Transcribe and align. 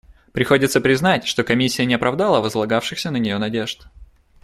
Приходится 0.31 0.81
признать, 0.81 1.27
что 1.27 1.43
Комиссия 1.43 1.85
не 1.85 1.93
оправдала 1.93 2.41
возлагавшихся 2.41 3.11
на 3.11 3.17
нее 3.17 3.37
надежд. 3.37 3.85